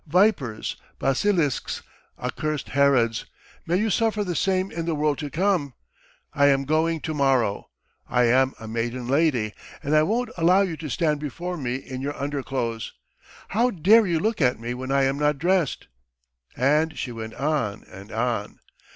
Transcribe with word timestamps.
Vipers, 0.07 0.77
basilisks, 0.97 1.83
accursed 2.17 2.69
Herods, 2.69 3.25
may 3.67 3.75
you 3.75 3.91
suffer 3.91 4.23
the 4.23 4.35
same 4.35 4.71
in 4.71 4.87
the 4.87 4.95
world 4.95 5.19
to 5.19 5.29
come! 5.29 5.75
I 6.33 6.47
am 6.47 6.65
going 6.65 7.01
to 7.01 7.13
morrow! 7.13 7.69
I 8.09 8.23
am 8.23 8.55
a 8.59 8.67
maiden 8.67 9.07
lady 9.07 9.53
and 9.83 9.95
I 9.95 10.01
won't 10.01 10.31
allow 10.37 10.61
you 10.63 10.75
to 10.77 10.89
stand 10.89 11.19
before 11.19 11.55
me 11.55 11.75
in 11.75 12.01
your 12.01 12.19
underclothes! 12.19 12.93
How 13.49 13.69
dare 13.69 14.07
you 14.07 14.19
look 14.19 14.41
at 14.41 14.59
me 14.59 14.73
when 14.73 14.91
I 14.91 15.03
am 15.03 15.19
not 15.19 15.37
dressed!" 15.37 15.85
And 16.57 16.97
she 16.97 17.11
went 17.11 17.35
on 17.35 17.83
and 17.83 18.11
on. 18.11 18.57